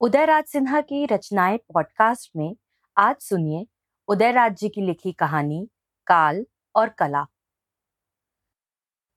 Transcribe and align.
उदयराज 0.00 0.44
सिन्हा 0.44 0.80
की 0.80 1.06
रचनाएँ 1.06 1.56
पॉडकास्ट 1.56 2.30
में 2.36 2.56
आज 2.96 3.16
सुनिए 3.16 3.66
उदयराज 4.08 4.56
जी 4.56 4.68
की 4.68 4.80
लिखी 4.80 5.12
कहानी 5.12 5.68
काल 6.06 6.46
और 6.76 6.88
कला। 6.88 7.26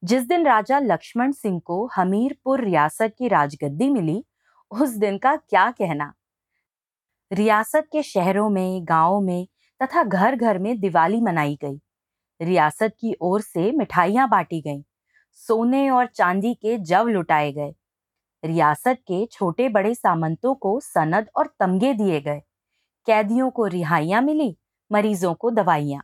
जिस 0.03 0.23
दिन 0.23 0.45
राजा 0.45 0.79
लक्ष्मण 0.79 1.31
सिंह 1.31 1.59
को 1.59 1.89
हमीरपुर 1.95 2.63
रियासत 2.63 3.15
की 3.17 3.27
राजगद्दी 3.27 3.89
मिली 3.89 4.25
उस 4.71 4.89
दिन 4.89 5.17
का 5.17 5.35
क्या 5.35 5.71
कहना? 5.71 6.13
रियासत 7.31 7.87
के 7.91 8.03
शहरों 8.03 8.49
में 8.49 8.85
गाँवों 8.85 9.21
में 9.21 9.47
तथा 9.83 10.03
घर 10.03 10.35
घर 10.35 10.59
में 10.59 10.79
दिवाली 10.79 11.21
मनाई 11.21 11.57
गई। 11.61 11.81
रियासत 12.41 12.95
की 12.99 13.15
ओर 13.21 13.41
से 13.41 13.71
मिठाइयाँ 13.71 14.29
बांटी 14.29 14.61
गईं, 14.61 14.83
सोने 15.33 15.89
और 15.89 16.05
चांदी 16.05 16.53
के 16.53 16.77
जव 16.77 17.07
लुटाए 17.07 17.51
गए। 17.51 17.73
रियासत 18.43 18.99
के 19.07 19.25
छोटे 19.25 19.69
बड़े 19.69 19.95
सामंतों 19.95 20.55
को 20.55 20.79
सनद 20.79 21.29
और 21.35 21.53
तमगे 21.59 21.93
दिए 21.93 22.21
गए। 22.21 22.39
कैदियों 23.07 23.49
को 23.51 23.65
रिहाइयाँ 23.65 24.21
मिली, 24.21 24.55
मरीजों 24.91 25.33
को 25.33 25.51
दवाइयाँ। 25.51 26.03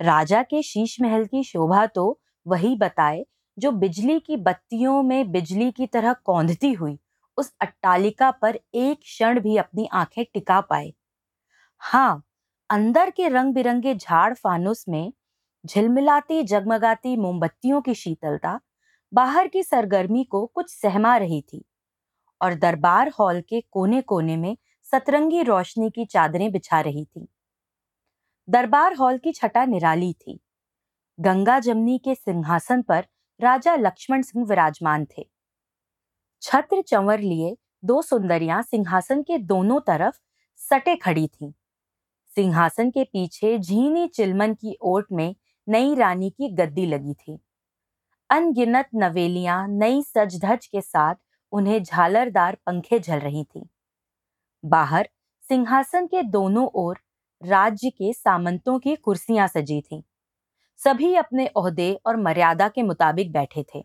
राजा 0.00 0.42
के 0.42 0.62
शीश 0.62 1.00
महल 1.00 1.24
की 1.26 1.42
शोभा 1.44 1.86
तो 1.86 2.20
वही 2.46 2.74
बताए, 2.76 3.24
जो 3.58 3.70
बिजली 3.72 4.20
की 4.20 4.36
बत्तियों 4.36 5.02
में 5.02 5.32
बिजली 5.32 5.70
की 5.70 5.86
तरह 5.86 6.12
कौंधती 6.12 6.72
हुई, 6.72 6.98
उस 7.38 7.52
अट्टालिका 7.60 8.30
पर 8.32 8.58
एक 8.74 9.00
क्षण 9.00 9.40
भी 9.40 9.56
अपनी 9.56 9.88
आँखें 9.92 10.24
टिका 10.34 10.60
पाए। 10.60 10.92
हाँ 11.82 12.22
अंदर 12.70 13.10
के 13.10 13.28
रंग 13.28 13.54
बिरंगे 13.54 13.94
झाड़ 13.94 14.34
फानुस 14.34 14.84
में 14.88 15.12
झिलमिलाती, 15.64 16.42
जगमगाती 16.42 17.16
मोमबत्तियों 17.16 17.80
की 17.82 17.94
शीतलता 17.94 18.60
बाहर 19.14 19.48
की 19.48 19.62
सरगर्मी 19.62 20.24
को 20.24 20.46
कुछ 20.46 20.70
सहमा 20.70 21.16
रही 21.16 21.42
थी 21.42 21.64
और 22.40 22.54
दरबार 22.54 23.08
हॉल 23.08 23.40
के 23.40 23.60
कोने 23.60 24.00
कोने 24.02 24.36
में 24.36 24.56
सतरंगी 24.82 25.42
रोशनी 25.42 25.90
की 25.90 26.04
चादरें 26.04 26.52
बिछा 26.52 26.80
रही 26.80 27.04
थी। 27.04 27.28
दरबार 28.48 28.94
हॉल 28.94 29.18
की 29.18 29.32
छटा 29.32 29.64
निराली 29.64 30.12
थी। 30.12 30.40
गंगा 31.20 31.58
जमनी 31.58 31.98
के 31.98 32.14
सिंहासन 32.14 32.82
पर 32.82 33.06
राजा 33.40 33.76
लक्ष्मण 33.76 34.22
सिंह 34.22 34.46
विराजमान 34.46 35.04
थे। 35.04 35.28
छत्र 36.42 36.82
चंवर 36.82 37.20
लिए 37.20 37.56
दो 37.84 38.02
सुंदरियाँ 38.02 38.62
सिंहासन 38.62 39.22
के 39.22 39.38
दोनों 39.38 39.80
तरफ़ 39.80 40.18
सटे 40.56 40.96
खड़ी 40.96 41.28
थीं। 41.28 41.52
सिंहासन 42.34 42.90
के 42.90 43.04
पीछे 43.04 43.58
झीनी 43.58 44.08
चिलमन 44.08 44.54
की 44.54 44.76
ओट 44.82 45.06
में 45.12 45.36
नई 45.68 45.94
रानी 45.94 46.30
की 46.30 46.48
गद्दी 46.48 46.86
लगी 46.86 47.14
थी। 47.14 47.38
अनगिनत 48.32 48.88
नवेलियाँ 48.94 49.68
नई 49.68 50.02
सज 50.02 50.40
धज 50.44 50.66
के 50.66 50.80
साथ 50.80 51.14
उन्हें 51.52 51.82
झालरदार 51.82 52.56
पंखे 52.66 52.98
झल 53.00 53.18
रही 53.18 53.44
थी। 53.44 53.68
बाहर 54.64 55.08
सिंहासन 55.48 56.06
के 56.06 56.22
दोनों 56.22 56.66
ओर 56.74 56.98
राज्य 57.42 57.90
के 57.90 58.12
सामंतों 58.12 58.78
की 58.78 58.96
कुर्सियाँ 58.96 59.48
सजी 59.48 59.80
थीं। 59.80 60.02
सभी 60.76 61.14
अपने 61.14 61.50
ओहदे 61.56 62.00
और 62.06 62.16
मर्यादा 62.16 62.68
के 62.68 62.82
मुताबिक 62.82 63.32
बैठे 63.32 63.64
थे। 63.74 63.84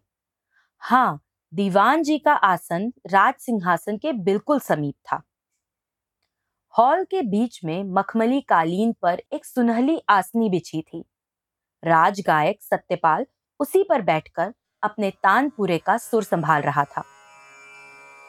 हाँ 0.80 1.22
दीवान 1.54 2.04
जी 2.04 2.18
का 2.18 2.34
आसन 2.34 2.94
राज 3.08 3.34
सिंहासन 3.40 3.98
के 3.98 4.14
बिल्कुल 4.14 4.60
समीप 4.60 4.96
था। 4.96 5.22
हॉल 6.78 7.04
के 7.04 7.22
बीच 7.22 7.64
में 7.64 7.84
मखमली 7.84 8.42
कालीन 8.42 8.94
पर 9.02 9.22
एक 9.34 9.46
सुनहली 9.46 10.02
आसनी 10.10 10.50
बिछी 10.50 10.82
थी। 10.82 11.06
राज 11.84 12.22
गायक 12.22 12.64
सत्यपाल 12.64 13.26
उसी 13.60 13.84
पर 13.84 14.02
बैठकर 14.02 14.54
अपने 14.84 15.10
तानपुरे 15.12 15.78
का 15.78 15.98
सुर 15.98 16.24
संभाल 16.24 16.62
रहा 16.62 16.84
था। 16.84 17.04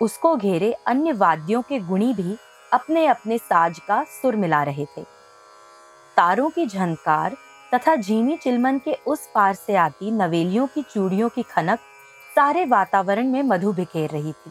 उसको 0.03 0.37
घेरे 0.37 0.73
अन्य 0.87 1.13
वाद्यों 1.13 1.63
के 1.63 1.79
गुणी 1.79 2.13
भी 2.15 2.37
अपने 2.73 3.07
अपने 3.07 3.39
साज 3.39 3.79
का 3.79 4.03
सुर 4.05 4.37
मिला 4.37 4.63
रहे 4.63 4.85
थे। 4.85 5.03
तारों 6.17 6.51
की 6.51 6.67
झनकार 6.67 7.37
तथा 7.75 7.97
झीनी 7.97 8.37
चिलमन 8.37 8.79
के 8.79 8.93
उस 9.07 9.29
पार 9.35 9.55
से 9.55 9.77
आती 9.77 10.11
नवेलियों 10.11 10.67
की 10.67 10.83
चूड़ियों 10.83 11.29
की 11.29 11.43
खनक 11.43 11.79
सारे 12.37 12.65
वातावरण 12.65 13.27
में 13.27 13.43
मधु 13.43 13.73
बिखेर 13.73 14.11
रही 14.11 14.33
थी। 14.33 14.51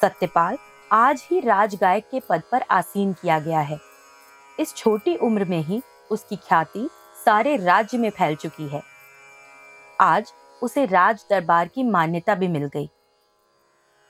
सत्यपाल 0.00 0.56
आज 0.92 1.26
ही 1.30 1.40
राजगायक 1.40 2.08
के 2.10 2.20
पद 2.20 2.42
पर 2.52 2.62
आसीन 2.70 3.12
किया 3.12 3.38
गया 3.38 3.60
है। 3.60 3.78
इस 4.60 4.74
छोटी 4.76 5.16
उम्र 5.16 5.44
में 5.44 5.60
ही 5.60 5.82
उसकी 6.10 6.36
ख्याति 6.36 6.88
सारे 7.24 7.56
राज्य 7.56 7.98
में 7.98 8.10
फैल 8.10 8.34
चुकी 8.34 8.68
है। 8.68 8.93
आज 10.00 10.32
उसे 10.62 10.84
राज 10.86 11.24
दरबार 11.30 11.68
की 11.68 11.82
मान्यता 11.82 12.34
भी 12.34 12.48
मिल 12.48 12.66
गई। 12.66 12.88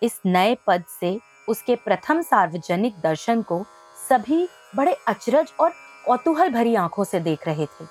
इस 0.03 0.21
नए 0.27 0.57
पद 0.67 0.85
से 1.01 1.19
उसके 1.49 1.75
प्रथम 1.77 2.23
सार्वजनिक 2.23 3.01
दर्शन 3.01 3.43
को 3.43 3.65
सभी 4.09 4.47
बड़े 4.77 4.97
अचरज 5.09 5.53
और 5.61 5.73
कौतूहल 6.07 6.51
भरी 6.51 6.75
आँखों 6.75 7.05
से 7.05 7.21
देख 7.21 7.47
रहे 7.47 7.67
थे। 7.67 7.87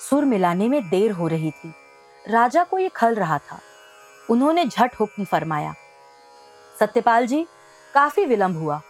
सुर 0.00 0.24
मिलाने 0.24 0.68
में 0.68 0.88
देर 0.88 1.12
हो 1.12 1.26
रही 1.28 1.50
थी। 1.50 1.72
राजा 2.24 2.64
को 2.64 2.78
यह 2.78 2.88
खल 2.88 3.14
रहा 3.14 3.38
था। 3.40 3.60
उन्होंने 4.30 4.64
झट 4.64 4.94
हुक्म 5.00 5.24
फरमाया, 5.24 5.74
सत्यपाल 6.80 7.26
जी, 7.26 7.46
काफ़ी 7.94 8.24
विलंब 8.26 8.56
हुआ। 8.56 8.80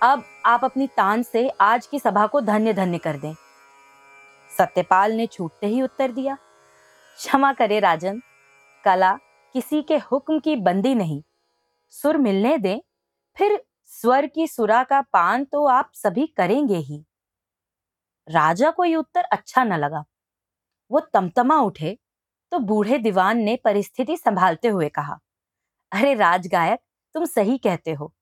अब 0.00 0.24
आप 0.46 0.64
अपनी 0.64 0.86
तान 0.86 1.22
से 1.22 1.48
आज 1.60 1.86
की 1.86 1.98
सभा 1.98 2.26
को 2.26 2.40
धन्य 2.40 2.72
धन्य 2.72 2.98
कर 2.98 3.16
दें। 3.16 3.34
सत्यपाल 4.50 5.12
ने 5.12 5.26
छूटते 5.26 5.66
ही 5.66 5.82
उत्तर 5.82 6.12
दिया 6.12 6.36
क्षमा 7.18 7.52
करे 7.52 7.78
राजन। 7.80 8.20
कला 8.84 9.12
किसी 9.54 9.80
के 9.82 9.96
हुक्म 10.02 10.38
की 10.40 10.54
बंदी 10.58 10.94
नहीं। 10.94 11.22
सुर 11.92 12.16
मिलने 12.18 12.56
दें, 12.58 12.80
फिर 13.36 13.62
स्वर 13.92 14.26
की 14.26 14.46
सुरा 14.46 14.82
का 14.84 15.00
पान 15.02 15.44
तो 15.44 15.64
आप 15.68 15.90
सभी 15.94 16.26
करेंगे 16.28 16.76
ही। 16.78 17.04
राजा 18.28 18.70
को 18.70 18.84
ये 18.84 18.94
उत्तर 18.96 19.22
अच्छा 19.22 19.64
न 19.64 19.78
लगा। 19.78 20.04
वो 20.90 21.00
तमतमा 21.14 21.58
उठे 21.60 21.96
तो 22.52 22.58
बूढ़े 22.60 22.98
दीवान 22.98 23.38
ने 23.38 23.56
परिस्थिति 23.64 24.16
संभालते 24.16 24.68
हुए 24.68 24.88
कहा, 24.90 25.18
अरे 25.92 26.14
राज 26.14 26.46
गायक 26.46 26.80
तुम 27.14 27.24
सही 27.26 27.58
कहते 27.58 27.92
हो, 27.92 28.12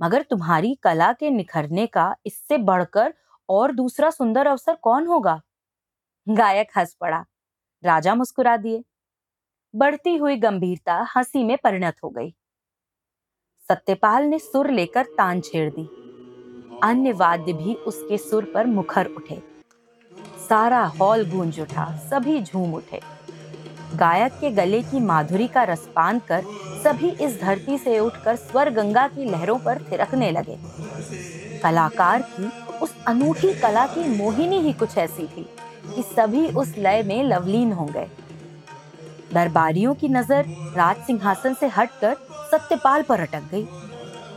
मगर 0.00 0.22
तुम्हारी 0.22 0.74
कला 0.82 1.12
के 1.12 1.30
निखरने 1.30 1.86
का 1.88 2.14
इससे 2.26 2.58
बढ़कर 2.60 3.14
और 3.48 3.72
दूसरा 3.72 4.10
सुंदर 4.10 4.46
अवसर 4.46 4.74
कौन 4.74 5.06
होगा? 5.06 5.40
गायक 6.26 6.78
हंस 6.78 6.96
पड़ा। 7.00 7.24
राजा 7.84 8.14
मुस्कुरा 8.14 8.56
दिए। 8.56 8.84
बढ़ती 9.74 10.16
हुई 10.16 10.36
गंभीरता 10.36 11.06
हँसी 11.16 11.44
में 11.44 11.58
परिणत 11.64 11.96
हो 12.04 12.08
गई। 12.08 12.34
सत्यपाल 13.68 14.24
ने 14.24 14.38
सुर 14.38 14.70
लेकर 14.70 15.04
तान 15.04 15.40
छेड़ 15.40 15.70
दी। 15.70 15.86
अन्य 16.82 17.12
वाद्य 17.12 17.52
भी 17.52 17.74
उसके 17.74 18.18
सुर 18.18 18.50
पर 18.54 18.66
मुखर 18.66 19.06
उठे। 19.06 19.42
सारा 20.48 20.84
हॉल 20.84 21.30
गूंज 21.30 21.60
उठा, 21.60 21.96
सभी 21.96 22.42
झूम 22.42 22.74
उठे। 22.74 23.00
गायक 23.96 24.32
के 24.32 24.50
गले 24.50 24.82
की 24.82 25.00
माधुरी 25.00 25.48
का 25.48 25.62
रसपान 25.62 26.18
कर 26.18 26.44
सभी 26.84 27.10
इस 27.10 27.40
धरती 27.40 27.78
से 27.78 27.98
उठकर 27.98 28.36
स्वर 28.36 28.70
गंगा 28.70 29.08
की 29.08 29.24
लहरों 29.24 29.58
पर 29.58 29.82
थिरकने 29.92 30.30
लगे। 30.30 30.58
कलाकार 31.60 32.22
की 32.22 32.68
उस 32.78 33.04
अनूठी 33.04 33.54
कला 33.54 33.86
की 33.86 34.16
मोहिनी 34.16 34.60
ही 34.60 34.72
कुछ 34.72 34.98
ऐसी 34.98 35.26
थी। 35.26 35.48
कि 35.86 36.02
सभी 36.02 36.46
उस 36.48 36.74
लय 36.78 37.02
में 37.02 37.22
लवलीन 37.24 37.72
हो 37.72 37.84
गए 37.86 38.08
दरबारियों 39.34 39.94
की 39.94 40.08
नज़र 40.08 40.46
राज 40.76 40.96
सिंहासन 40.96 41.54
से 41.54 41.66
हटकर 41.68 42.16
सत्यपाल 42.52 43.02
पर 43.02 43.20
अटक 43.20 43.42
गई। 43.50 43.66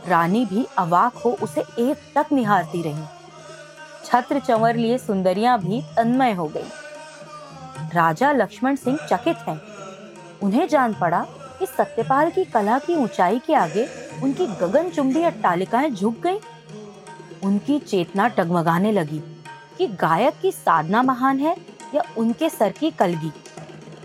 रानी 0.08 0.44
भी 0.44 0.66
अवाक 0.78 1.16
हो 1.16 1.30
उसे 1.42 1.60
एक 1.60 1.96
तक 2.14 2.32
निहारती 2.32 2.82
रही। 2.82 3.04
छत्र 4.04 4.38
चंवर 4.38 4.76
लिए 4.76 4.98
सुंदरियाँ 4.98 5.58
भी 5.60 5.80
तन्मय 5.96 6.32
हो 6.32 6.46
गई। 6.46 6.68
राजा 7.94 8.32
लक्ष्मण 8.32 8.76
सिंह 8.76 8.98
चकित 9.10 9.36
हैं। 9.48 9.60
उन्हें 10.42 10.68
जान 10.68 10.94
पड़ा 10.94 11.26
कि 11.58 11.66
सत्यपाल 11.66 12.30
की 12.30 12.44
कला 12.44 12.78
की 12.78 12.96
ऊंचाई 12.96 13.38
के 13.38 13.54
आगे 13.54 13.86
उनकी 14.22 14.46
गगन 14.46 14.90
चुंबी 14.90 15.22
अट्टालिकाएँ 15.22 15.90
झुक 15.90 16.20
गईं। 16.22 16.38
उनकी 17.44 17.78
चेतना 17.78 18.28
टगमगाने 18.28 18.92
लगी। 18.92 19.22
कि 19.78 19.86
गायक 19.86 20.34
की 20.42 20.52
साधना 20.52 21.02
महान 21.02 21.38
है 21.38 21.56
या 21.94 22.02
उनके 22.18 22.48
सर 22.48 22.72
की 22.72 22.90
कलगी? 22.90 23.32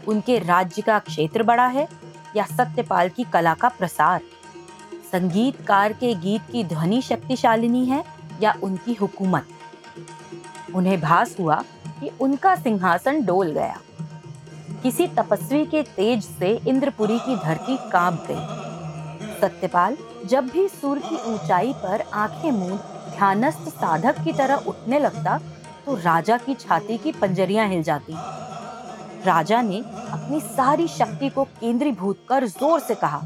उनके 0.08 0.40
राज्य 0.40 0.82
का 0.82 1.00
क्षेत्र 1.00 1.44
बड़ा 1.44 1.68
है 1.68 1.88
या 2.36 2.46
सत्यपाल 2.46 3.10
की 3.10 3.24
कला 3.24 3.54
का 3.54 3.68
प्रसार? 3.70 4.22
संगीतकार 5.12 5.94
के 5.94 6.14
गीत 6.14 6.42
की 6.52 6.64
ध्वनि 6.64 7.02
शक्तिशालिनी 7.02 7.86
है 7.86 8.04
या 8.42 8.54
उनकी 8.64 8.94
हुकूमत? 8.94 9.48
उन्हें 10.76 11.02
भास 11.02 11.36
हुआ 11.40 11.64
कि 11.88 12.12
उनका 12.22 12.56
सिंहासन 12.56 13.26
डोल 13.26 13.52
गया। 13.52 13.80
किसी 14.84 15.08
तपस्वी 15.08 15.66
के 15.66 15.84
तेज 15.84 16.24
से 16.24 16.62
इंद्रपुरी 16.68 17.20
की 17.20 17.36
धरती 17.36 17.78
काँप 17.92 18.26
गई। 18.28 18.70
सत्यपाल 19.42 19.98
जब 20.26 20.48
भी 20.48 20.68
सूर 20.68 21.00
की 21.00 21.16
ऊंचाई 21.34 21.74
पर 21.74 22.02
आँखें 22.14 22.52
मूंद, 22.52 22.80
ध्यानस्थ 23.16 23.60
साधक 23.60 24.24
की 24.24 24.34
तरह 24.34 24.56
उठने 24.56 25.00
लगता 25.00 25.40
तो 25.90 25.96
राजा 25.96 26.38
की 26.38 26.54
छाती 26.54 26.98
की 26.98 27.12
पंजरियाँ 27.12 27.68
हिल 27.68 27.82
जाती। 27.84 28.14
राजा 29.26 29.62
ने 29.62 29.78
अपनी 30.12 30.40
सारी 30.40 30.88
शक्ति 30.88 31.30
को 31.30 31.44
केंद्रीभूत 31.44 32.20
कर 32.30 32.46
ज़ोर 32.46 32.80
से 32.80 32.96
कहा, 32.96 33.22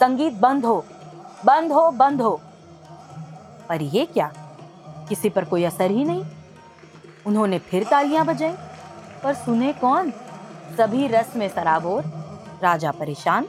संगीत 0.00 0.32
बंद 0.32 0.64
हो 0.64 0.84
बंद 1.46 1.72
हो 1.72 1.90
बंद 1.90 2.22
हो। 2.22 2.40
पर 3.68 3.82
यह 3.82 4.04
क्या? 4.04 4.32
किसी 5.08 5.28
पर 5.28 5.44
कोई 5.44 5.64
असर 5.64 5.90
ही 5.90 6.04
नहीं। 6.04 6.24
उन्होंने 7.26 7.58
फिर 7.58 7.84
तालियाँ 7.84 8.24
बजाई। 8.26 8.54
पर 9.24 9.34
सुने 9.34 9.72
कौन? 9.72 10.10
सभी 10.78 11.06
रस 11.06 11.36
में 11.36 11.48
सराबोर। 11.48 12.04
राजा 12.62 12.90
परेशान। 12.90 13.48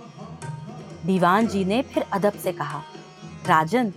दीवान 1.05 1.47
जी 1.47 1.65
ने 1.65 1.81
फिर 1.83 2.05
अदब 2.13 2.33
से 2.33 2.51
कहा, 2.51 2.81
राजन, 3.47 3.89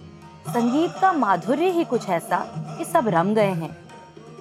संगीत 0.49 1.01
का 1.01 1.13
माधुर्य 1.13 1.71
ही 1.71 1.85
कुछ 1.85 2.09
ऐसा 2.09 2.47
कि 2.79 2.85
सब 2.85 3.09
रम 3.09 3.35
गए 3.35 3.53
हैं। 3.53 3.84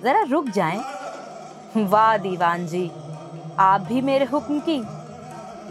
जरा 0.04 0.22
रुक 0.22 0.50
जाएँ। 0.50 0.84
वाह, 1.78 2.18
दीवान 2.18 2.68
जी। 2.68 2.92
आप 3.60 3.82
भी 3.82 4.02
मेरे 4.02 4.26
हुक्म 4.26 4.60
की। 4.60 4.84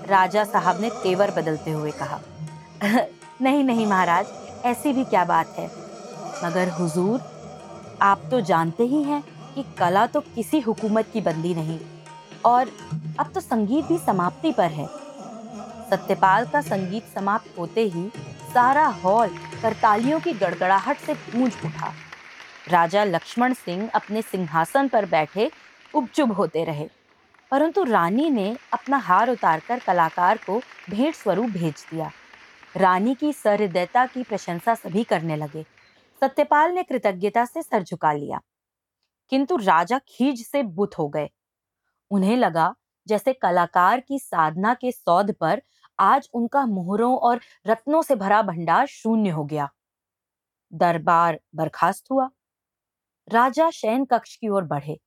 राजा 0.08 0.44
साहब 0.44 0.80
ने 0.80 0.90
तेवर 0.90 1.30
बदलते 1.30 1.70
हुए 1.70 1.90
कहा। 1.90 2.20
नहीं 3.42 3.64
नहीं, 3.64 3.86
महाराज, 3.86 4.26
ऐसी 4.64 4.92
भी 4.92 5.04
क्या 5.04 5.24
बात 5.24 5.46
है। 5.58 5.70
मगर 6.44 6.68
हुजूर, 6.68 7.20
आप 8.02 8.22
तो 8.30 8.40
जानते 8.40 8.82
ही 8.82 9.02
हैं 9.02 9.22
कि 9.54 9.64
कला 9.78 10.06
तो 10.06 10.20
किसी 10.20 10.60
हुकूमत 10.60 11.06
की 11.12 11.20
बंदी 11.20 11.54
नहीं, 11.54 11.80
और 12.44 12.68
अब 13.20 13.30
तो 13.34 13.40
संगीत 13.40 13.84
भी 13.84 13.98
समाप्ति 13.98 14.52
पर 14.52 14.70
है। 14.70 14.86
सत्यपाल 15.90 16.46
का 16.46 16.60
संगीत 16.60 17.04
समाप्त 17.14 17.58
होते 17.58 17.80
ही 17.80 18.08
सारा 18.54 18.86
हॉल 18.86 19.28
करतालियों 19.62 20.20
की 20.20 20.32
गड़गड़ाहट 20.32 20.96
से 20.96 21.14
गूंज 21.14 21.52
उठा। 21.64 21.92
राजा 22.68 23.04
लक्ष्मण 23.04 23.52
सिंह 23.52 23.90
अपने 23.94 24.22
सिंहासन 24.22 24.88
पर 24.88 25.06
बैठे 25.06 25.50
उपचुप 25.94 26.30
होते 26.36 26.64
रहे। 26.64 26.88
परंतु 27.50 27.84
रानी 27.84 28.30
ने 28.30 28.56
अपना 28.72 28.96
हार 28.96 29.30
उतारकर 29.30 29.78
कलाकार 29.78 30.36
को 30.36 30.60
भेंट 30.90 31.14
स्वरूप 31.14 31.46
भेज 31.46 31.86
दिया। 31.90 32.10
रानी 32.76 33.14
की 33.14 33.32
सहृदयता 33.32 34.06
की 34.06 34.22
प्रशंसा 34.22 34.74
सभी 34.74 35.04
करने 35.04 35.36
लगे। 35.36 35.62
सत्यपाल 36.20 36.72
ने 36.72 36.82
कृतज्ञता 36.82 37.44
से 37.44 37.62
सर 37.62 37.82
झुका 37.82 38.12
लिया। 38.12 38.40
किंतु 39.30 39.56
राजा 39.56 40.00
खीज 40.08 40.46
से 40.46 40.62
बुत 40.62 40.98
हो 40.98 41.08
गए। 41.08 41.30
उन्हें 42.10 42.36
लगा 42.36 42.74
जैसे 43.06 43.32
कलाकार 43.32 44.00
की 44.00 44.18
साधना 44.18 44.74
के 44.74 44.92
सौध 44.92 45.34
पर 45.34 45.62
आज 45.98 46.28
उनका 46.34 46.66
मोहरों 46.66 47.16
और 47.16 47.40
रत्नों 47.66 48.02
से 48.02 48.16
भरा 48.16 48.42
भंडार 48.42 48.86
शून्य 48.86 49.30
हो 49.30 49.44
गया। 49.44 49.70
दरबार 50.72 51.40
बर्खास्त 51.54 52.04
हुआ। 52.10 52.30
राजा 53.28 53.70
शयन 53.70 54.04
कक्ष 54.04 54.34
की 54.36 54.48
ओर 54.48 54.64
बढ़े। 54.64 54.98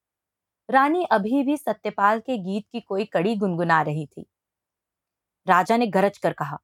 रानी 0.70 1.04
अभी 1.12 1.44
भी 1.44 1.58
सत्यपाल 1.58 2.20
के 2.20 2.38
गीत 2.40 2.66
की 2.72 2.80
कोई 2.82 3.06
कड़ी 3.06 3.36
गुनगुना 3.36 3.82
रही 3.82 4.06
थी। 4.08 4.26
राजा 5.48 5.78
ने 5.78 5.88
गरज 5.88 6.18
कर 6.18 6.34
कहा, 6.34 6.58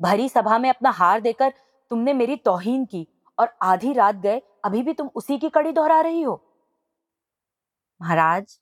भरी 0.00 0.28
सभा 0.28 0.58
में 0.58 0.68
अपना 0.70 0.90
हार 0.90 1.20
देकर 1.20 1.52
तुमने 1.90 2.12
मेरी 2.14 2.36
तोहीन 2.38 2.84
की 2.84 3.06
और 3.38 3.54
आधी 3.62 3.92
रात 3.92 4.14
गए, 4.16 4.40
अभी 4.64 4.82
भी 4.82 4.92
तुम 4.92 5.10
उसी 5.14 5.38
की 5.38 5.48
कड़ी 5.50 5.72
दोहरा 5.72 6.00
रही 6.00 6.22
हो? 6.22 6.34
महाराज, 8.00 8.58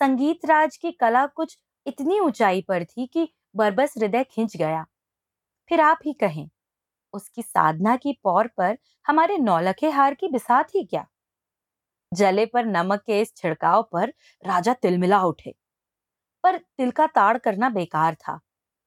संगीत 0.00 0.46
राज 0.46 0.76
की 0.76 0.92
कला 0.92 1.26
कुछ 1.26 1.58
इतनी 1.86 2.18
ऊंचाई 2.20 2.62
पर 2.62 2.84
थी 2.84 3.06
कि 3.06 3.28
बरबस 3.56 3.94
हृदय 3.98 4.24
खिंच 4.24 4.56
गया। 4.56 4.84
फिर 5.70 5.80
आप 5.80 5.98
ही 6.04 6.12
कहें, 6.14 6.48
उसकी 7.14 7.42
साधना 7.42 7.96
की 7.96 8.18
पौर 8.24 8.46
पर 8.58 8.76
हमारे 9.06 9.38
नौलखे 9.38 9.90
हार 9.90 10.14
की 10.14 10.28
बिसात 10.28 10.74
ही 10.74 10.84
क्या? 10.84 11.06
जले 12.12 12.46
पर 12.46 12.64
नमक 12.64 13.02
के 13.06 13.20
इस 13.20 13.34
छिड़काव 13.36 13.82
पर 13.92 14.12
राजा 14.42 14.72
तिलमिला 14.74 15.22
उठे। 15.22 15.54
पर 16.44 16.56
तिल 16.58 16.90
का 16.90 17.06
ताड़ 17.06 17.38
करना 17.38 17.68
बेकार 17.70 18.14
था। 18.14 18.40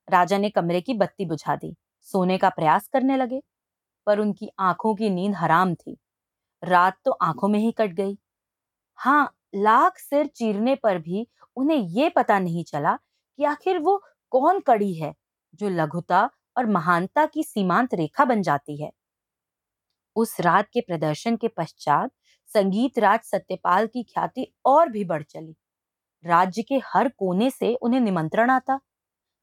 राजा 0.07 0.37
ने 0.37 0.49
कमरे 0.49 0.81
की 0.81 0.93
बत्ती 0.93 1.25
बुझा 1.25 1.55
दी, 1.55 1.75
सोने 2.01 2.37
का 2.37 2.49
प्रयास 2.49 2.87
करने 2.87 3.17
लगे, 3.17 3.41
पर 4.07 4.19
उनकी 4.19 4.49
आँखों 4.59 4.95
की 4.95 5.09
नींद 5.09 5.35
हराम 5.35 5.75
थी। 5.75 5.97
रात 6.63 6.97
तो 7.05 7.11
आँखों 7.11 7.47
में 7.47 7.59
ही 7.59 7.71
कट 7.71 7.93
गई। 7.93 8.17
हाँ 8.99 9.33
लाख 9.55 9.97
सिर 9.97 10.27
चीरने 10.27 10.75
पर 10.75 10.97
भी 10.97 11.27
उन्हें 11.57 11.77
ये 11.77 12.09
पता 12.09 12.39
नहीं 12.39 12.63
चला 12.63 12.95
कि 13.39 13.43
आखिर 13.43 13.79
वो 13.79 13.97
कौन 14.31 14.59
कड़ी 14.59 14.93
है, 14.93 15.13
जो 15.53 15.69
लघुता 15.69 16.29
और 16.57 16.65
महानता 16.65 17.25
की 17.25 17.43
सीमांत 17.43 17.93
रेखा 17.93 18.25
बन 18.25 18.41
जाती 18.41 18.81
है। 18.83 18.91
उस 20.15 20.39
रात 20.41 20.69
के 20.73 20.81
प्रदर्शन 20.81 21.35
के 21.35 21.47
पश्चात 21.47 22.11
संगीत 22.55 22.99
राज 22.99 23.19
सत्यपाल 23.21 23.87
की 23.87 24.03
ख्याति 24.03 24.47
और 24.65 24.89
भी 24.89 25.03
बढ़ 25.05 25.23
चली। 25.23 25.55
राज्य 26.23 26.61
के 26.61 26.81
हर 26.85 27.09
कोने 27.09 27.49
से 27.51 27.73
उन्हें 27.75 28.01
निमंत्रण 28.01 28.49
आता, 28.49 28.79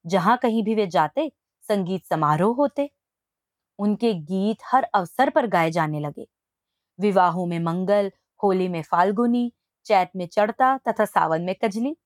जहाँ 0.05 0.37
कहीं 0.39 0.63
भी 0.65 0.75
वे 0.75 0.87
जाते, 0.87 1.33
संगीत 1.65 2.07
समारोह 2.07 2.57
होते। 2.57 2.91
उनके 3.79 4.15
गीत 4.15 4.59
हर 4.73 4.85
अवसर 4.85 5.31
पर 5.31 5.47
गाए 5.47 5.71
जाने 5.71 6.01
लगे। 6.01 6.27
विवाहों 6.99 7.47
में 7.47 7.59
मंगल, 7.61 8.13
होली 8.43 8.69
में 8.69 8.83
फाल्गुनी, 8.83 9.53
चैत 9.87 10.11
में 10.17 10.27
चढ़ता 10.27 10.77
तथा 10.79 11.05
सावन 11.05 11.43
में 11.43 11.55
कजली। 11.65 11.97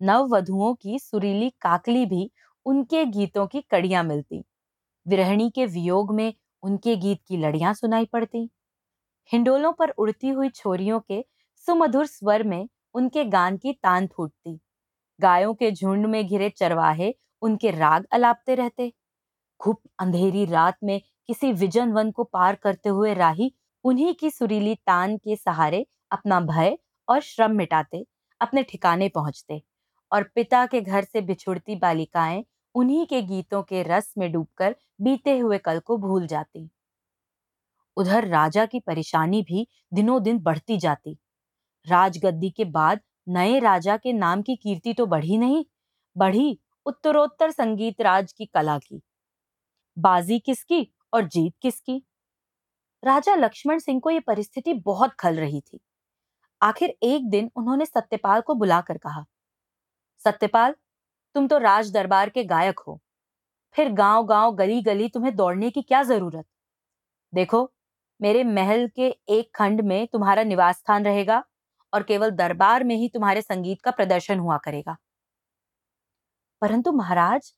नव 0.00 0.28
वधुओं 0.36 0.74
की 0.74 0.98
सुरीली 0.98 1.50
काकली 1.50 2.06
भी 2.06 2.30
उनके 2.66 3.04
गीतों 3.06 3.46
की 3.46 3.60
कड़ियाँ 3.60 4.04
मिलती। 4.04 4.44
विरहणी 5.06 5.50
के 5.50 5.66
वियोग 5.66 6.14
में 6.14 6.34
उनके 6.62 6.96
गीत 6.96 7.20
की 7.28 7.36
लड़ियाँ 7.36 7.74
सुनाई 7.74 8.06
पड़ती। 8.06 8.48
हिंडोलों 9.30 9.72
पर 9.72 9.90
उड़ती 9.90 10.28
हुई 10.28 10.48
छोरियों 10.48 11.00
के 11.00 11.24
सुमधुर 11.66 12.06
स्वर 12.06 12.42
में 12.42 12.68
उनके 12.94 13.24
गान 13.24 13.56
की 13.56 13.72
तान 13.72 14.06
फूटती। 14.06 14.58
गायों 15.20 15.54
के 15.54 15.70
झुंड 15.70 16.06
में 16.06 16.26
घिरे 16.26 16.48
चरवाहे 16.50 17.12
उनके 17.42 17.70
राग 17.70 18.06
अलापते 18.12 18.54
रहते। 18.54 18.92
घुप 19.60 19.80
अंधेरी 20.00 20.44
रात 20.44 20.78
में 20.84 21.00
किसी 21.26 21.52
विजन 21.52 21.92
वन 21.92 22.10
को 22.10 22.24
पार 22.24 22.54
करते 22.54 22.88
हुए 22.88 23.14
राही 23.14 23.52
उन्हीं 23.84 24.14
की 24.14 24.30
सुरीली 24.30 24.74
तान 24.86 25.16
के 25.16 25.36
सहारे 25.36 25.84
अपना 26.12 26.40
भय 26.40 26.76
और 27.08 27.20
श्रम 27.20 27.56
मिटाते, 27.56 28.04
अपने 28.40 28.62
ठिकाने 28.62 29.08
पहुँचते 29.08 29.62
और 30.12 30.22
पिता 30.34 30.64
के 30.66 30.80
घर 30.80 31.04
से 31.04 31.20
बिछुड़ती 31.20 31.76
बालिकाएँ 31.76 32.44
उन्हीं 32.74 33.06
के 33.06 33.22
गीतों 33.22 33.62
के 33.62 33.82
रस 33.82 34.12
में 34.18 34.30
डूबकर 34.32 34.76
बीते 35.00 35.38
हुए 35.38 35.58
कल 35.58 35.78
को 35.78 35.96
भूल 35.98 36.26
जाती। 36.26 36.68
उधर 37.96 38.28
राजा 38.28 38.66
की 38.66 38.80
परेशानी 38.82 39.42
भी 39.44 39.66
दिनों 39.92 40.22
दिन 40.22 40.38
बढ़ती 40.40 40.78
जाती। 40.78 41.16
राजगद्दी 41.86 42.50
के 42.52 42.64
बाद 42.72 43.00
नए 43.30 43.58
राजा 43.60 43.96
के 43.98 44.12
नाम 44.14 44.42
की 44.42 44.56
कीर्ति 44.56 44.94
तो 44.94 45.06
बढ़ी 45.08 45.38
नहीं, 45.38 45.64
बढ़ी 46.16 46.58
उत्तरोत्तर 46.86 47.50
संगीत 47.52 48.00
राज 48.02 48.32
की 48.32 48.46
कला 48.46 48.78
की। 48.80 49.02
बाजी 49.96 50.38
किसकी 50.40 50.86
और 51.12 51.26
जीत 51.26 51.54
किसकी? 51.62 52.02
राजा 53.02 53.34
लक्ष्मण 53.34 53.78
सिंह 53.78 54.00
को 54.00 54.10
यह 54.10 54.20
परिस्थिति 54.26 54.72
बहुत 54.82 55.14
खल 55.20 55.36
रही 55.36 55.60
थी। 55.62 55.78
आखिर 56.60 56.94
एक 57.04 57.28
दिन 57.30 57.50
उन्होंने 57.56 57.86
सत्यपाल 57.86 58.40
को 58.42 58.54
बुलाकर 58.56 58.98
कहा, 58.98 59.24
सत्यपाल, 60.20 60.74
तुम 61.34 61.46
तो 61.48 61.58
राज 61.58 61.92
दरबार 61.92 62.30
के 62.30 62.44
गायक 62.46 62.80
हो। 62.80 63.00
फिर 63.76 63.92
गाँव 63.94 64.26
गाँव 64.26 64.54
गली 64.56 64.80
गली 64.82 65.08
तुम्हें 65.10 65.34
दौड़ने 65.36 65.70
की 65.70 65.82
क्या 65.82 66.02
ज़रूरत? 66.04 66.46
देखो 67.32 67.70
मेरे 68.22 68.44
महल 68.46 68.86
के 68.96 69.08
एक 69.30 69.50
खंड 69.56 69.80
में 69.82 70.06
तुम्हारा 70.08 70.42
निवास 70.44 70.78
स्थान 70.78 71.04
रहेगा 71.04 71.42
और 71.92 72.02
केवल 72.02 72.30
दरबार 72.32 72.84
में 72.84 72.96
ही 72.96 73.08
तुम्हारे 73.10 73.42
संगीत 73.42 73.80
का 73.82 73.90
प्रदर्शन 73.92 74.38
हुआ 74.38 74.56
करेगा। 74.58 74.96
परंतु 76.62 76.92
महाराज, 76.92 77.52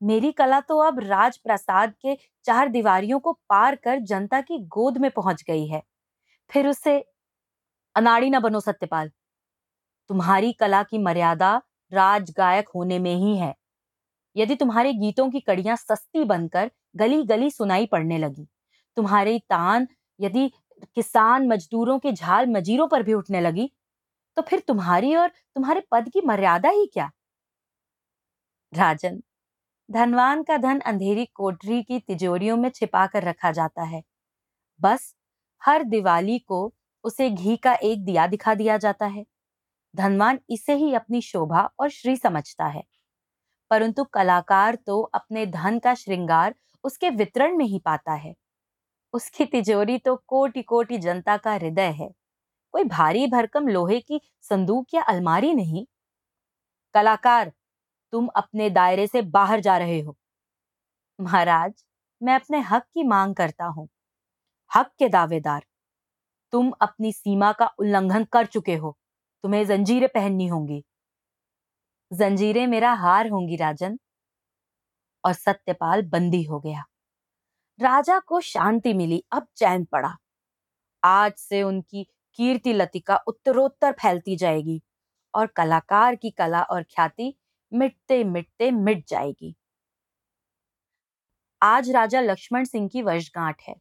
मेरी 0.00 0.30
कला 0.32 0.60
तो 0.62 0.78
अब 0.80 0.98
राज 1.00 1.36
प्रसाद 1.38 1.94
के 2.02 2.14
चार 2.46 2.68
दीवारियों 2.70 3.18
को 3.20 3.32
पार 3.50 3.74
कर 3.76 3.98
जनता 4.04 4.40
की 4.42 4.58
गोद 4.68 4.98
में 4.98 5.10
पहुँच 5.12 5.42
गई 5.48 5.66
है। 5.68 5.82
फिर 6.50 6.68
उससे 6.68 6.98
अनाड़ी 7.96 8.30
ना 8.30 8.40
बनो 8.40 8.60
सत्यपाल। 8.60 9.10
तुम्हारी 10.10 10.52
कला 10.54 10.82
की 10.84 10.98
मर्यादा 11.00 11.54
राज 11.92 12.32
गायक 12.38 12.68
होने 12.74 12.98
में 13.00 13.14
ही 13.16 13.36
है। 13.38 13.54
यदि 14.36 14.54
तुम्हारे 14.56 14.92
गीतों 14.94 15.30
की 15.30 15.40
कड़ियाँ 15.42 15.76
सस्ती 15.78 16.24
बनकर 16.26 16.70
गली 16.96 17.22
गली 17.24 17.50
सुनाई 17.50 17.86
पड़ने 17.88 18.18
लगी, 18.18 18.46
तुम्हारी 18.96 19.38
तान 19.40 19.86
यदि 20.20 20.48
किसान 20.96 21.48
मजदूरों 21.48 21.98
के 21.98 22.12
झाल 22.12 22.46
मजीरों 22.48 22.88
पर 22.88 23.02
भी 23.02 23.14
उठने 23.14 23.40
लगी 23.40 23.70
तो 24.36 24.42
फिर 24.42 24.60
तुम्हारी 24.68 25.14
और 25.16 25.28
तुम्हारे 25.28 25.82
पद 25.92 26.08
की 26.08 26.20
मर्यादा 26.26 26.70
ही 26.70 26.86
क्या? 26.88 27.10
राजन, 28.72 29.20
धनवान 29.88 30.42
का 30.42 30.56
धन 30.58 30.80
अंधेरी 30.82 31.24
कोठरी 31.34 31.82
की 31.82 31.98
तिजोरियों 32.00 32.56
में 32.56 32.68
छिपा 32.70 33.06
कर 33.06 33.22
रखा 33.22 33.50
जाता 33.52 33.84
है। 33.84 34.02
बस 34.80 35.14
हर 35.62 35.84
दिवाली 35.84 36.38
को 36.40 36.60
उसे 37.04 37.30
घी 37.30 37.56
का 37.58 37.74
एक 37.84 38.04
दिया 38.04 38.26
दिखा 38.26 38.54
दिया 38.54 38.76
जाता 38.78 39.06
है। 39.08 39.24
धनवान 39.94 40.40
इसे 40.50 40.74
ही 40.76 40.94
अपनी 40.94 41.22
शोभा 41.22 41.62
और 41.80 41.90
श्री 41.90 42.16
समझता 42.16 42.66
है। 42.68 42.82
परंतु 43.70 44.04
कलाकार 44.04 44.76
तो 44.86 45.00
अपने 45.14 45.46
धन 45.48 45.78
का 45.78 45.94
श्रृंगार 45.96 46.54
उसके 46.84 47.10
वितरण 47.12 47.56
में 47.58 47.66
ही 47.66 47.80
पाता 47.80 48.14
है। 48.14 48.34
उसकी 49.14 49.44
तिजोरी 49.44 49.98
तो 49.98 50.14
कोटि 50.26 50.62
कोटि 50.62 50.98
जनता 50.98 51.36
का 51.36 51.52
हृदय 51.52 51.90
है। 51.92 52.08
कोई 52.74 52.84
भारी 52.84 53.26
भरकम 53.26 53.68
लोहे 53.68 54.00
की 54.00 54.20
संदूक 54.42 54.94
या 54.94 55.02
अलमारी 55.04 55.54
नहीं। 55.54 55.86
कलाकार, 56.94 57.52
तुम 58.12 58.28
अपने 58.36 58.70
दायरे 58.70 59.06
से 59.06 59.22
बाहर 59.22 59.60
जा 59.60 59.78
रहे 59.78 60.00
हो। 60.00 60.16
महाराज, 61.18 61.72
मैं 62.20 62.34
अपने 62.34 62.60
हक 62.60 62.82
की 62.94 63.02
मांग 63.02 63.34
करता 63.34 63.64
हूँ। 63.66 63.88
हक 64.70 64.90
के 64.98 65.08
दावेदार, 65.08 65.62
तुम 66.52 66.72
अपनी 66.80 67.12
सीमा 67.12 67.52
का 67.52 67.66
उल्लंघन 67.78 68.24
कर 68.24 68.46
चुके 68.46 68.76
हो। 68.76 68.96
तुम्हें 69.44 69.64
जंजीरें 69.66 70.08
पहननी 70.08 70.46
होंगी। 70.46 70.84
जंजीरें 72.10 72.66
मेरा 72.66 72.92
हार 72.94 73.28
होंगी, 73.28 73.56
राजन। 73.56 73.98
और 75.24 75.32
सत्यपाल 75.32 76.02
बंदी 76.02 76.42
हो 76.42 76.60
गया। 76.60 76.84
राजा 77.80 78.18
को 78.18 78.40
शांति 78.40 78.94
मिली, 78.94 79.24
अब 79.32 79.46
चैन 79.56 79.84
पड़ा। 79.84 80.16
आज 81.02 81.32
से 81.32 81.62
उनकी 81.62 82.04
कीर्ति 82.38 82.72
लतिका 82.72 83.16
उत्तरोत्तर 83.16 83.92
फैलती 83.92 84.36
जाएगी 84.36 84.82
और 85.34 85.46
कलाकार 85.46 86.14
की 86.14 86.30
कला 86.30 86.62
और 86.62 86.82
ख्याति 86.82 87.34
मिटते 87.72 88.24
मिटते 88.24 88.70
मिट 88.70 89.04
जाएगी। 89.08 89.54
आज 91.62 91.90
राजा 91.90 92.20
लक्ष्मण 92.20 92.64
सिंह 92.64 92.88
की 92.88 93.02
वर्षगांठ 93.02 93.62
है। 93.68 93.74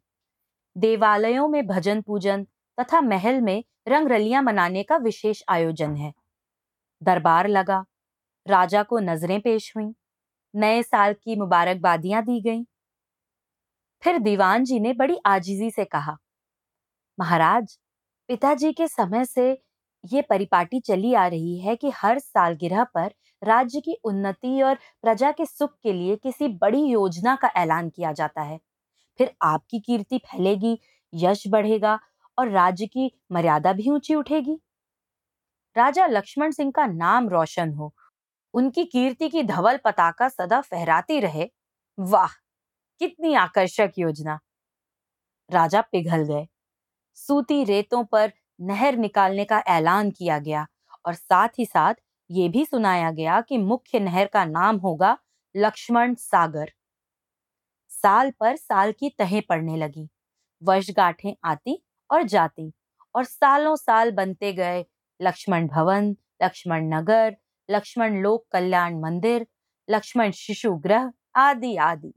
देवालयों 0.75 1.47
में 1.47 1.67
भजन 1.67 2.01
पूजन 2.01 2.47
तथा 2.77 3.01
महल 3.01 3.41
में 3.41 3.63
रंग 3.87 4.11
रलियाँ 4.11 4.43
मनाने 4.43 4.83
का 4.83 4.97
विशेष 4.97 5.43
आयोजन 5.49 5.95
है। 5.95 6.13
दरबार 7.01 7.47
लगा, 7.47 7.85
राजा 8.47 8.83
को 8.83 8.99
नज़रें 8.99 9.41
पेश 9.41 9.73
हुई, 9.77 9.93
नए 10.55 10.83
साल 10.83 11.13
की 11.13 11.35
मुबारकबादियाँ 11.35 12.23
दी 12.23 12.41
गईं। 12.41 12.65
फिर 14.03 14.17
दीवान 14.19 14.63
जी 14.63 14.79
ने 14.79 14.93
बड़ी 14.93 15.17
आजीजी 15.27 15.69
से 15.71 15.85
कहा, 15.85 16.17
महाराज, 17.17 17.77
पिताजी 18.29 18.71
के 18.73 18.87
समय 18.87 19.25
से 19.25 19.49
ये 20.03 20.21
परिपाटी 20.23 20.79
चली 20.81 21.13
आ 21.15 21.25
रही 21.27 21.57
है 21.59 21.75
कि 21.75 21.89
हर 21.95 22.19
सालगिरह 22.19 22.83
पर 22.93 23.11
राज्य 23.41 23.79
की 23.81 23.93
उन्नति 24.05 24.61
और 24.61 24.75
प्रजा 25.03 25.31
के 25.31 25.45
सुख 25.45 25.75
के 25.83 25.93
लिए 25.93 26.15
किसी 26.17 26.47
बड़ी 26.57 26.83
योजना 26.85 27.35
का 27.35 27.47
ऐलान 27.57 27.89
किया 27.89 28.11
जाता 28.13 28.41
है। 28.41 28.59
फिर 29.19 29.33
आपकी 29.43 29.79
कीर्ति 29.81 30.17
फैलेगी, 30.25 30.79
यश 31.13 31.47
बढ़ेगा 31.49 31.99
और 32.37 32.49
राज्य 32.51 32.87
की 32.87 33.11
मर्यादा 33.31 33.73
भी 33.73 33.89
ऊँची 33.89 34.15
उठेगी। 34.15 34.59
राजा 35.75 36.05
लक्ष्मण 36.07 36.51
सिंह 36.51 36.71
का 36.71 36.85
नाम 36.87 37.27
रोशन 37.29 37.73
हो, 37.73 37.93
उनकी 38.53 38.85
कीर्ति 38.87 39.29
की 39.29 39.43
धवल 39.45 39.77
पताका 39.85 40.29
सदा 40.29 40.61
फहराती 40.63 41.19
रहे। 41.21 41.49
वाह! 41.97 42.35
कितनी 42.99 43.33
आकर्षक 43.33 43.91
योजना। 43.97 44.39
राजा 45.49 45.81
पिघल 45.81 46.23
गए। 46.23 46.47
सूती 47.15 47.63
रेतों 47.63 48.03
पर 48.03 48.31
नहर 48.61 48.95
निकालने 48.95 49.45
का 49.45 49.59
ऐलान 49.67 50.11
किया 50.11 50.39
गया 50.39 50.67
और 51.05 51.13
साथ 51.13 51.49
ही 51.59 51.65
साथ 51.65 51.93
ये 52.31 52.49
भी 52.49 52.65
सुनाया 52.65 53.11
गया 53.11 53.41
कि 53.41 53.57
मुख्य 53.57 53.99
नहर 53.99 54.25
का 54.25 54.45
नाम 54.45 54.77
होगा 54.77 55.17
लक्ष्मण 55.55 56.13
सागर। 56.13 56.71
साल 57.89 58.31
पर 58.31 58.55
साल 58.55 58.91
की 58.91 59.09
तहें 59.09 59.41
पड़ने 59.49 59.77
लगी। 59.77 60.09
वर्षगांठें 60.63 61.33
आती 61.43 61.83
और 62.11 62.23
जाती 62.23 62.73
और 63.15 63.23
सालों 63.23 63.75
साल 63.75 64.11
बनते 64.11 64.53
गए 64.53 64.85
लक्ष्मण 65.21 65.67
भवन, 65.67 66.15
लक्ष्मण 66.43 66.93
नगर, 66.93 67.37
लक्ष्मण 67.69 68.21
लोक 68.21 68.47
कल्याण 68.51 68.99
मंदिर, 68.99 69.47
लक्ष्मण 69.89 70.31
शिशु 70.31 70.71
ग्रह 70.75 71.11
आदि 71.35 71.75
आदि। 71.75 72.13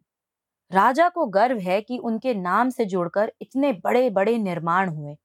राजा 0.71 1.09
को 1.09 1.27
गर्व 1.29 1.59
है 1.61 1.81
कि 1.83 1.99
उनके 2.01 2.35
नाम 2.35 2.69
से 2.71 2.85
जुड़कर 2.87 3.33
इतने 3.43 3.73
बड़े 3.85 4.09
बड़े 4.11 4.37
निर्माण 4.39 4.89
हुए। 4.89 5.17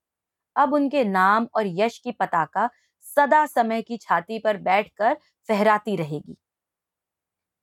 अब 0.56 0.74
उनके 0.74 1.04
नाम 1.06 1.48
और 1.56 1.66
यश 1.76 1.98
की 1.98 2.12
पताका 2.12 2.68
सदा 3.06 3.44
समय 3.48 3.82
की 3.82 3.96
छाती 3.98 4.38
पर 4.40 4.56
बैठकर 4.60 5.16
फहराती 5.48 5.96
रहेगी। 5.96 6.36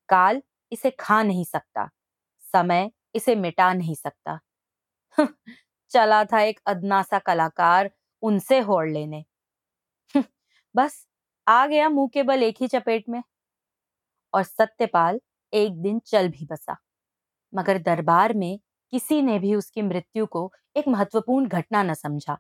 काल 0.10 0.42
इसे 0.72 0.90
खा 1.00 1.22
नहीं 1.24 1.44
सकता, 1.46 1.90
समय 2.44 2.90
इसे 3.16 3.36
मिटा 3.36 3.72
नहीं 3.74 3.96
सकता। 3.96 4.40
चला 5.92 6.24
था 6.26 6.42
एक 6.42 6.60
अदनासा 6.68 7.20
कलाकार 7.22 7.90
उनसे 8.24 8.60
होड़ 8.62 8.88
लेने। 8.90 9.24
बस 10.76 11.06
आ 11.48 11.66
गया 11.68 11.90
मुँह 11.90 12.10
के 12.14 12.24
बल 12.24 12.44
एक 12.44 12.58
ही 12.62 12.68
चपेट 12.70 13.06
में। 13.10 13.22
और 14.34 14.44
सत्यपाल 14.44 15.20
एक 15.54 15.82
दिन 15.82 16.00
चल 16.06 16.28
भी 16.30 16.46
बसा। 16.46 16.80
मगर 17.54 17.78
दरबार 17.78 18.34
में 18.34 18.60
किसी 18.94 19.22
ने 19.22 19.40
भी 19.40 19.56
उसकी 19.56 19.82
मृत्यु 19.82 20.26
को 20.26 20.52
एक 20.76 20.88
महत्वपूर्ण 20.88 21.48
घटना 21.48 21.84
न 21.84 21.94
समझा। 21.94 22.38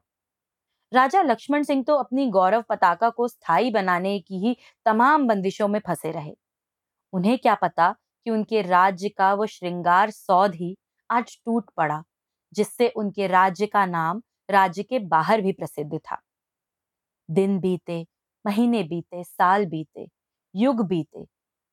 राजा 0.92 1.22
लक्ष्मण 1.22 1.64
सिंह 1.64 1.84
तो 1.84 1.96
अपनी 1.96 2.28
गौरव 2.30 2.64
पताका 2.70 3.10
को 3.10 3.28
स्थायी 3.28 3.72
बनाने 3.72 4.20
की 4.20 4.40
ही 4.40 4.56
तमाम 4.86 5.28
बंदिशों 5.28 5.68
में 5.68 5.80
फंसे 5.80 6.12
रहे। 6.12 6.34
उन्हें 7.14 7.38
क्या 7.38 7.56
पता 7.56 7.92
कि 8.26 8.32
उनके 8.32 8.62
राज्य 8.62 9.10
का 9.10 9.34
वो 9.34 9.46
श्रृंगार 9.46 10.12
सौध 10.12 10.56
ही 10.56 10.76
आज 11.10 11.38
टूट 11.46 11.70
पड़ा, 11.78 12.04
जिससे 12.54 12.90
उनके 12.90 13.28
राज्य 13.28 13.66
का 13.66 13.86
नाम 13.86 14.22
राज्य 14.50 14.84
के 14.84 15.00
बाहर 15.00 15.42
भी 15.42 15.52
प्रसिद्ध 15.52 15.98
था। 15.98 16.18
दिन 17.30 17.60
बीते, 17.60 18.06
महीने 18.46 18.84
बीते, 18.84 19.24
साल 19.24 19.66
बीते, 19.66 20.08
युग 20.56 20.86
बीते 20.88 21.26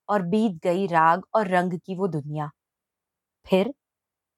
और 0.08 0.22
बीत 0.22 0.60
गई 0.64 0.86
राग 0.86 1.22
और 1.34 1.48
रंग 1.48 1.78
की 1.78 1.94
वो 1.94 2.08
दुनिया। 2.08 2.50
फिर 3.46 3.72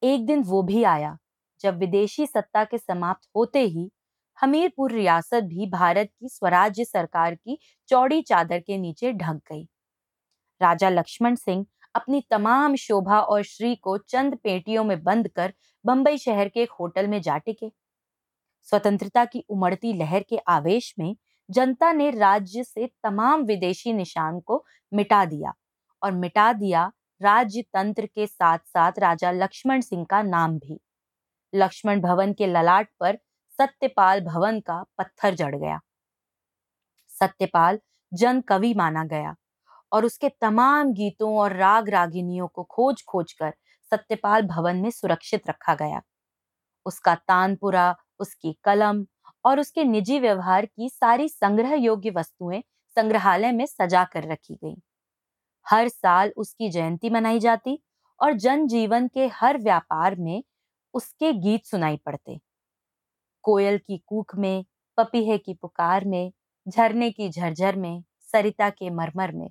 एक 0.03 0.27
दिन 0.27 0.43
वो 0.45 0.63
भी 0.63 0.83
आया, 0.85 1.17
जब 1.61 1.79
विदेशी 1.79 2.27
सत्ता 2.27 2.65
के 2.65 2.79
समाप्त 2.79 3.29
होते 3.37 3.61
ही 3.67 3.91
हमीरपुर 4.39 4.93
रियासत 4.93 5.45
भी 5.45 5.67
भारत 5.71 6.11
की 6.13 6.29
स्वराज्य 6.29 6.85
सरकार 6.85 7.35
की 7.35 7.59
चौड़ी 7.89 8.21
चादर 8.23 8.61
के 8.61 8.79
नीचे 8.79 9.13
ढक 9.15 9.41
गई। 9.51 9.65
राजा 10.61 10.89
लक्ष्मण 10.91 11.35
सिंह 11.37 11.65
अपनी 11.95 12.21
तमाम 12.31 12.75
शोभा 12.77 13.21
और 13.21 13.43
श्री 13.45 13.75
को 13.77 13.97
चंद 14.01 14.37
पेटियों 14.45 14.85
में 14.85 15.03
बंद 15.05 15.29
कर 15.29 15.53
बंबई 15.85 16.19
शहर 16.19 16.49
के 16.49 16.63
एक 16.63 16.73
होटल 16.81 17.07
में 17.07 17.21
जा 17.23 17.39
टिके। 17.39 17.71
स्वतंत्रता 18.69 19.25
की 19.25 19.45
उमड़ती 19.51 19.93
लहर 19.93 20.23
के 20.23 20.39
आवेश 20.49 20.95
में 20.99 21.15
जनता 21.49 21.93
ने 21.93 22.11
राज्य 22.11 22.65
से 22.65 22.87
तमाम 23.05 23.43
विदेशी 23.45 23.93
निशान 23.93 24.41
को 24.41 24.65
मिटा 24.93 25.25
दिया 25.25 25.55
और 26.03 26.13
मिटा 26.15 26.53
दिया 26.55 26.91
राज्य 27.21 27.63
तंत्र 27.75 28.07
के 28.07 28.27
साथ 28.27 28.59
साथ 28.67 28.99
राजा 28.99 29.31
लक्ष्मण 29.33 29.81
सिंह 29.81 30.05
का 30.11 30.23
नाम 30.23 30.59
भी। 30.59 30.81
लक्ष्मण 31.53 32.01
भवन 32.01 32.33
के 32.33 32.47
ललाट 32.47 32.89
पर 33.01 33.19
सत्यपाल 33.59 34.21
भवन 34.25 34.61
का 34.61 34.83
पत्थर 34.99 35.35
जड़ 35.35 35.55
गया। 35.57 35.81
सत्यपाल 37.11 37.79
जन 38.13 38.41
कवि 38.41 38.73
माना 38.75 39.05
गया 39.05 39.35
और 39.93 40.05
उसके 40.05 40.29
तमाम 40.41 40.93
गीतों 40.93 41.35
और 41.39 41.57
राग 41.57 41.89
रागिनियों 41.89 42.49
को 42.49 42.63
खोज 42.71 43.03
खोज 43.09 43.33
कर 43.33 43.55
सत्यपाल 43.93 44.43
भवन 44.47 44.77
में 44.77 44.91
सुरक्षित 44.91 45.49
रखा 45.51 45.75
गया। 45.75 46.01
उसका 46.87 47.15
तानपुरा, 47.15 47.95
उसकी 48.21 48.57
कलम 48.65 49.07
और 49.45 49.61
उसके 49.61 49.85
निजी 49.85 50.19
व्यवहार 50.21 50.67
की 50.67 50.89
सारी 50.91 51.29
संग्रह 51.29 51.75
योग्य 51.77 52.11
वस्तुएँ 52.11 52.63
संग्रहालय 52.97 53.53
में 53.53 53.67
सजा 53.67 54.05
कर 54.05 54.33
रखी 54.33 54.55
गईं। 54.55 54.77
हर 55.71 55.89
साल 55.89 56.33
उसकी 56.37 56.71
जयंती 56.71 57.11
मनाई 57.11 57.39
जाती 57.39 57.83
और 58.21 58.33
जनजीवन 58.33 59.09
के 59.09 59.27
हर 59.27 59.59
व्यापार 59.59 60.17
में 60.17 60.45
उसके 60.95 61.33
गीत 61.33 61.67
सुनाई 61.67 61.97
पड़ते। 61.97 62.41
कोयल 63.43 63.79
की 63.79 63.99
कूक 64.07 64.35
में, 64.35 64.65
पपीहे 64.97 65.39
की 65.39 65.55
पुकार 65.55 66.05
में, 66.05 66.33
झरने 66.69 67.11
की 67.11 67.29
झरझर 67.31 67.77
में, 67.77 68.05
सरिता 68.21 68.71
के 68.71 68.91
मरमर 68.91 69.33
में 69.33 69.51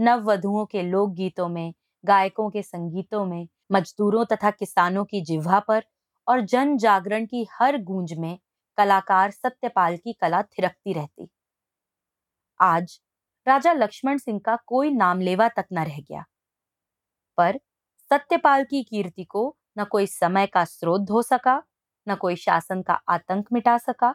नव 0.00 0.22
वधुओं 0.22 0.66
के 0.66 0.82
लोक 0.82 1.10
गीतों 1.10 1.48
में, 1.48 1.74
गायकों 2.04 2.50
के 2.50 2.62
संगीतों 2.62 3.24
में, 3.26 3.48
मजदूरों 3.72 4.24
तथा 4.24 4.50
किसानों 4.50 5.04
की 5.04 5.20
जिह्वा 5.20 5.60
पर 5.60 5.82
और 6.28 6.40
जन 6.40 6.76
जागरण 6.76 7.26
की 7.26 7.46
हर 7.52 7.78
गूंज 7.82 8.12
में 8.12 8.38
कलाकार 8.76 9.30
सत्यपाल 9.30 9.96
की 9.96 10.12
कला 10.12 10.42
थिरकती 10.42 10.92
रहती। 10.92 11.28
आज 12.60 13.00
राजा 13.46 13.72
लक्ष्मण 13.72 14.18
सिंह 14.18 14.40
का 14.44 14.58
कोई 14.66 14.90
नाम 14.90 15.20
लेवा 15.20 15.48
तक 15.48 15.64
न 15.72 15.78
रह 15.78 16.00
गया। 16.00 16.24
पर 17.38 17.60
सत्यपाल 18.10 18.64
की 18.64 18.82
कीर्ति 18.82 19.24
को 19.24 19.56
न 19.78 19.84
कोई 19.84 20.06
समय 20.06 20.46
का 20.46 20.64
स्रोत 20.64 21.00
धो 21.00 21.22
सका, 21.22 21.62
न 22.08 22.14
कोई 22.14 22.36
शासन 22.36 22.82
का 22.82 22.94
आतंक 23.08 23.48
मिटा 23.52 23.78
सका। 23.78 24.14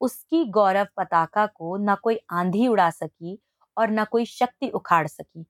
उसकी 0.00 0.44
गौरव 0.44 0.86
पताका 0.96 1.46
को 1.46 1.76
न 1.76 1.94
कोई 1.94 2.18
आंधी 2.32 2.68
उड़ा 2.68 2.90
सकी 2.90 3.38
और 3.78 3.90
न 3.90 4.04
कोई 4.04 4.24
शक्ति 4.24 4.68
उखाड़ 4.68 5.06
सकी। 5.06 5.46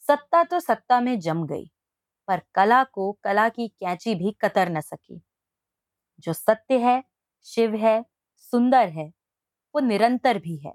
सत्ता 0.00 0.44
तो 0.44 0.60
सत्ता 0.60 1.00
में 1.00 1.20
जम 1.20 1.46
गई, 1.46 1.70
पर 2.28 2.40
कला 2.54 2.84
को 2.84 3.12
कला 3.24 3.48
की 3.48 3.68
कैंची 3.68 4.14
भी 4.14 4.32
कतर 4.40 4.68
न 4.68 4.80
सकी। 4.80 5.22
जो 6.20 6.32
सत्य 6.32 6.78
है, 6.78 7.04
शिव 7.42 7.74
है, 7.74 8.04
सुंदर 8.36 8.88
है, 8.88 9.12
वो 9.74 9.80
निरंतर 9.80 10.38
भी 10.38 10.56
है। 10.56 10.74